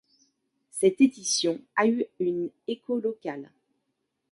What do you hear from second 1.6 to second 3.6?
a eu une écho local.